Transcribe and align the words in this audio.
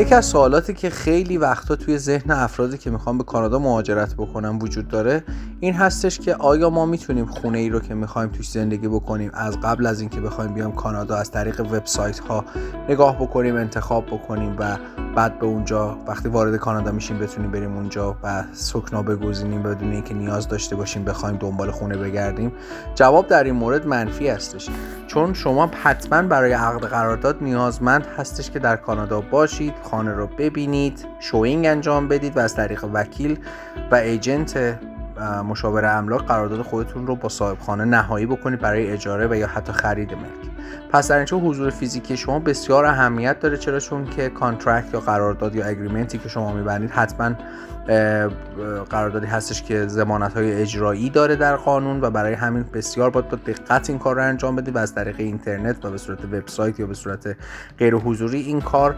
یکی 0.00 0.14
از 0.14 0.26
سوالاتی 0.26 0.74
که 0.74 0.90
خیلی 0.90 1.38
وقتا 1.38 1.76
توی 1.76 1.98
ذهن 1.98 2.30
افرادی 2.30 2.78
که 2.78 2.90
می‌خوان 2.90 3.18
به 3.18 3.24
کانادا 3.24 3.58
مهاجرت 3.58 4.14
بکنن 4.14 4.58
وجود 4.58 4.88
داره 4.88 5.24
این 5.60 5.74
هستش 5.74 6.18
که 6.18 6.34
آیا 6.34 6.70
ما 6.70 6.86
می‌تونیم 6.86 7.26
خونه 7.26 7.58
ای 7.58 7.68
رو 7.68 7.80
که 7.80 7.94
می‌خوایم 7.94 8.28
توش 8.28 8.50
زندگی 8.50 8.88
بکنیم 8.88 9.30
از 9.34 9.60
قبل 9.60 9.86
از 9.86 10.00
اینکه 10.00 10.20
بخوایم 10.20 10.54
بیام 10.54 10.72
کانادا 10.72 11.16
از 11.16 11.30
طریق 11.30 11.60
وبسایت 11.60 12.18
ها 12.18 12.44
نگاه 12.88 13.16
بکنیم 13.16 13.56
انتخاب 13.56 14.06
بکنیم 14.06 14.56
و 14.58 14.76
بعد 15.14 15.38
به 15.38 15.46
اونجا 15.46 15.98
وقتی 16.06 16.28
وارد 16.28 16.56
کانادا 16.56 16.92
میشیم 16.92 17.18
بتونیم 17.18 17.50
بریم 17.50 17.76
اونجا 17.76 18.16
و 18.22 18.44
سکنا 18.52 19.02
بگزینیم 19.02 19.62
بدون 19.62 19.92
اینکه 19.92 20.14
نیاز 20.14 20.48
داشته 20.48 20.76
باشیم 20.76 21.04
بخوایم 21.04 21.36
دنبال 21.36 21.70
خونه 21.70 21.96
بگردیم 21.96 22.52
جواب 22.94 23.26
در 23.26 23.44
این 23.44 23.54
مورد 23.54 23.86
منفی 23.86 24.28
هستش. 24.28 24.68
چون 25.06 25.34
شما 25.34 25.70
حتما 25.82 26.22
برای 26.22 26.52
عقد 26.52 26.84
قرارداد 26.84 27.36
نیازمند 27.40 28.06
هستش 28.06 28.50
که 28.50 28.58
در 28.58 28.76
کانادا 28.76 29.20
باشید 29.20 29.74
خانه 29.82 30.12
رو 30.12 30.26
ببینید 30.26 31.06
showing 31.20 31.66
انجام 31.66 32.08
بدید 32.08 32.36
و 32.36 32.40
از 32.40 32.54
طریق 32.54 32.84
وکیل 32.84 33.38
و 33.90 33.94
agent 33.94 34.78
مشاور 35.20 35.84
املاک 35.84 36.26
قرارداد 36.26 36.62
خودتون 36.62 37.06
رو 37.06 37.16
با 37.16 37.28
صاحب 37.28 37.58
خانه 37.58 37.84
نهایی 37.84 38.26
بکنید 38.26 38.60
برای 38.60 38.90
اجاره 38.90 39.26
و 39.30 39.34
یا 39.34 39.46
حتی 39.46 39.72
خرید 39.72 40.14
ملک. 40.14 40.50
پس 40.92 41.08
در 41.08 41.16
اینجا 41.16 41.38
حضور 41.38 41.70
فیزیکی 41.70 42.16
شما 42.16 42.38
بسیار 42.38 42.84
اهمیت 42.84 43.40
داره 43.40 43.56
چرا؟ 43.56 43.80
چون 43.80 44.04
که 44.04 44.28
contract 44.28 44.94
یا 44.94 45.00
قرارداد 45.00 45.54
یا 45.54 45.66
agreement 45.66 46.13
ی 46.13 46.18
که 46.18 46.28
شما 46.28 46.52
میبندید 46.52 46.90
حتما 46.90 47.34
قراردادی 48.90 49.26
هستش 49.26 49.62
که 49.62 49.86
ضمانت 49.86 50.34
های 50.34 50.52
اجرایی 50.52 51.10
داره 51.10 51.36
در 51.36 51.56
قانون 51.56 52.00
و 52.00 52.10
برای 52.10 52.34
همین 52.34 52.64
بسیار 52.74 53.10
باید 53.10 53.28
با 53.28 53.36
دقت 53.46 53.90
این 53.90 53.98
کار 53.98 54.16
رو 54.16 54.22
انجام 54.22 54.56
بدید 54.56 54.76
و 54.76 54.78
از 54.78 54.94
طریق 54.94 55.16
اینترنت 55.18 55.84
و 55.84 55.90
به 55.90 55.98
صورت 55.98 56.24
وبسایت 56.24 56.80
یا 56.80 56.86
به 56.86 56.94
صورت 56.94 57.36
غیر 57.78 57.94
حضوری 57.94 58.40
این 58.40 58.60
کار 58.60 58.96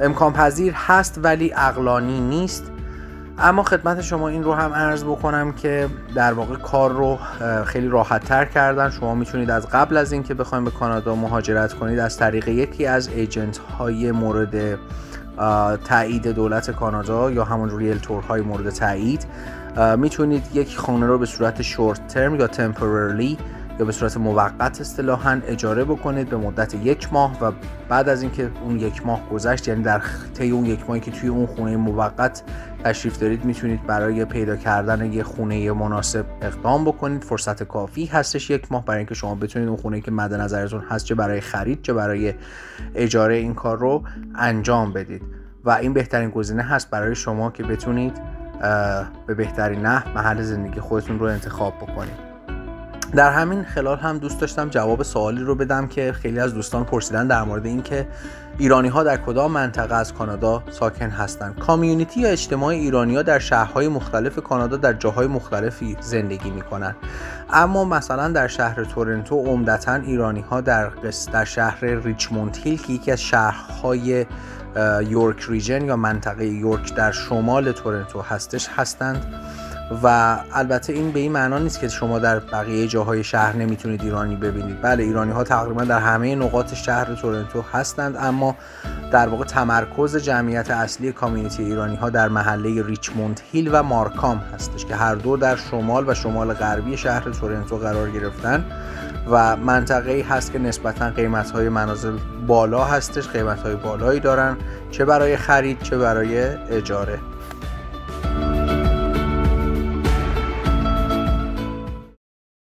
امکان 0.00 0.32
پذیر 0.32 0.72
هست 0.76 1.20
ولی 1.22 1.52
اقلانی 1.56 2.20
نیست. 2.20 2.64
اما 3.38 3.62
خدمت 3.62 4.00
شما 4.00 4.28
این 4.28 4.44
رو 4.44 4.52
هم 4.54 4.72
عرض 4.72 5.04
بکنم 5.04 5.52
که 5.52 5.88
در 6.14 6.32
واقع 6.32 6.56
کار 6.56 6.92
رو 6.92 7.18
خیلی 7.64 7.88
راحت 7.88 8.24
تر 8.24 8.44
کردن. 8.44 8.90
شما 8.90 9.14
می‌تونید 9.14 9.50
از 9.50 9.66
قبل 9.66 9.96
از 9.96 10.12
اینکه 10.12 10.34
بخواید 10.34 10.64
به 10.64 10.70
کانادا 10.70 11.14
مهاجرت 11.14 11.72
کنید 11.72 11.98
از 11.98 12.16
طریق 12.16 12.48
یکی 12.48 12.86
از 12.86 13.08
ایجنت 13.08 13.58
های 13.58 14.12
مورد 14.12 14.78
تایید 15.84 16.28
دولت 16.28 16.70
کانادا 16.70 17.30
یا 17.30 17.44
همون 17.44 17.78
ریلتور 17.78 18.22
های 18.22 18.40
مورد 18.40 18.70
تایید 18.70 19.26
می‌تونید 19.96 20.44
یک 20.54 20.76
خانه 20.76 21.06
رو 21.06 21.18
به 21.18 21.26
صورت 21.26 21.62
شورت 21.62 22.06
ترم 22.06 22.34
یا 22.34 22.46
تمپررلی 22.46 23.38
یا 23.78 23.84
به 23.84 23.92
صورت 23.92 24.16
موقت 24.16 24.80
اصطلاحا 24.80 25.40
اجاره 25.46 25.84
بکنید 25.84 26.28
به 26.28 26.36
مدت 26.36 26.74
یک 26.74 27.12
ماه 27.12 27.38
و 27.40 27.52
بعد 27.88 28.08
از 28.08 28.22
اینکه 28.22 28.50
اون 28.64 28.78
یک 28.78 29.06
ماه 29.06 29.28
گذشت 29.30 29.68
یعنی 29.68 29.82
در 29.82 30.02
طی 30.34 30.50
اون 30.50 30.64
یک 30.64 30.88
ماهی 30.88 31.00
که 31.00 31.10
توی 31.10 31.28
اون 31.28 31.46
خونه 31.46 31.76
موقت 31.76 32.42
تشریف 32.84 33.18
دارید 33.18 33.44
می‌تونید 33.44 33.86
برای 33.86 34.24
پیدا 34.24 34.56
کردن 34.56 35.12
یه 35.12 35.22
خونه 35.22 35.72
مناسب 35.72 36.26
اقدام 36.42 36.84
بکنید. 36.84 37.24
فرصت 37.24 37.62
کافی 37.62 38.06
هستش 38.06 38.50
یک 38.50 38.72
ماه 38.72 38.84
برای 38.84 38.98
اینکه 38.98 39.14
شما 39.14 39.34
بتونید 39.34 39.68
اون 39.68 39.76
خونه 39.76 40.00
که 40.00 40.10
مد 40.10 40.34
نظرتون 40.34 40.80
هست 40.80 41.04
چه 41.04 41.14
برای 41.14 41.40
خرید 41.40 41.82
چه 41.82 41.92
برای 41.92 42.34
اجاره 42.94 43.34
این 43.34 43.54
کار 43.54 43.78
رو 43.78 44.02
انجام 44.34 44.92
بدید. 44.92 45.22
و 45.64 45.70
این 45.70 45.92
بهترین 45.92 46.30
گزینه 46.30 46.62
هست 46.62 46.90
برای 46.90 47.14
شما 47.14 47.50
که 47.50 47.62
بتونید 47.62 48.12
به 49.26 49.34
بهترین 49.34 49.80
نحو 49.80 50.18
محل 50.18 50.42
زندگی 50.42 50.80
خودتون 50.80 51.18
رو 51.18 51.26
انتخاب 51.26 51.74
بکنید. 51.76 52.33
در 53.16 53.32
همین 53.32 53.64
خلال 53.64 53.98
هم 53.98 54.18
دوست 54.18 54.40
داشتم 54.40 54.68
جواب 54.68 55.02
سوالی 55.02 55.42
رو 55.42 55.54
بدم 55.54 55.86
که 55.86 56.12
خیلی 56.12 56.40
از 56.40 56.54
دوستان 56.54 56.84
پرسیدن 56.84 57.26
در 57.26 57.42
مورد 57.42 57.66
اینکه 57.66 58.06
ایرانی 58.58 58.88
ها 58.88 59.02
در 59.02 59.16
کدام 59.16 59.50
منطقه 59.52 59.94
از 59.94 60.14
کانادا 60.14 60.62
ساکن 60.70 61.10
هستند 61.10 61.58
کامیونیتی 61.58 62.20
یا 62.20 62.28
اجتماع 62.28 62.68
ایرانی 62.68 63.16
ها 63.16 63.22
در 63.22 63.38
شهرهای 63.38 63.88
مختلف 63.88 64.38
کانادا 64.38 64.76
در 64.76 64.92
جاهای 64.92 65.26
مختلفی 65.26 65.96
زندگی 66.00 66.50
می 66.50 66.62
کنند 66.62 66.96
اما 67.52 67.84
مثلا 67.84 68.28
در 68.28 68.46
شهر 68.48 68.84
تورنتو 68.84 69.36
عمدتا 69.36 69.94
ایرانی 69.94 70.40
ها 70.40 70.60
در, 70.60 70.88
در 71.32 71.44
شهر 71.44 71.84
ریچموند 71.84 72.56
هیل 72.64 72.82
که 72.82 72.92
یکی 72.92 73.12
از 73.12 73.20
شهرهای 73.20 74.26
یورک 75.06 75.44
ریجن 75.48 75.84
یا 75.84 75.96
منطقه 75.96 76.46
یورک 76.46 76.94
در 76.94 77.12
شمال 77.12 77.72
تورنتو 77.72 78.20
هستش 78.20 78.68
هستند. 78.76 79.34
و 80.02 80.36
البته 80.52 80.92
این 80.92 81.12
به 81.12 81.20
این 81.20 81.32
معنا 81.32 81.58
نیست 81.58 81.80
که 81.80 81.88
شما 81.88 82.18
در 82.18 82.38
بقیه 82.38 82.86
جاهای 82.86 83.24
شهر 83.24 83.56
نمی‌تونید 83.56 84.02
ایرانی 84.02 84.36
ببینید. 84.36 84.82
بله 84.82 85.02
ایرانی 85.02 85.32
ها 85.32 85.44
تقریبا 85.44 85.84
در 85.84 85.98
همه 85.98 86.34
نقاط 86.34 86.74
شهر 86.74 87.14
تورنتو 87.14 87.62
هستند 87.72 88.16
اما 88.16 88.56
در 89.12 89.28
واقع 89.28 89.44
تمرکز 89.44 90.16
جمعیت 90.16 90.70
اصلی 90.70 91.12
کامیونیتی 91.12 91.62
ایرانی 91.62 91.96
ها 91.96 92.10
در 92.10 92.28
محله 92.28 92.82
ریچموند 92.86 93.40
هیل 93.52 93.70
و 93.72 93.82
مارکام 93.82 94.38
هستش 94.54 94.84
که 94.84 94.94
هر 94.94 95.14
دو 95.14 95.36
در 95.36 95.56
شمال 95.56 96.08
و 96.08 96.14
شمال 96.14 96.52
غربی 96.52 96.96
شهر 96.96 97.20
تورنتو 97.20 97.76
قرار 97.76 98.10
گرفتن 98.10 98.64
و 99.30 99.56
منطقه 99.56 100.12
ای 100.12 100.22
هست 100.22 100.52
که 100.52 100.58
نسبتا 100.58 101.10
قیمت 101.10 101.50
های 101.50 101.68
منازل 101.68 102.18
بالا 102.46 102.84
هستش 102.84 103.28
قیمت 103.28 103.60
های 103.60 103.74
بالایی 103.74 104.20
دارن 104.20 104.56
چه 104.90 105.04
برای 105.04 105.36
خرید 105.36 105.82
چه 105.82 105.98
برای 105.98 106.38
اجاره. 106.70 107.18